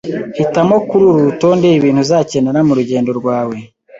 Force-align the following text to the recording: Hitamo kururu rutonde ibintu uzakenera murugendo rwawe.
Hitamo 0.37 0.75
kururu 0.87 1.19
rutonde 1.27 1.67
ibintu 1.77 1.99
uzakenera 2.05 2.59
murugendo 2.67 3.11
rwawe. 3.19 3.55